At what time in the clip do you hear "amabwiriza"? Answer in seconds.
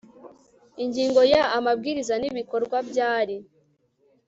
1.57-2.13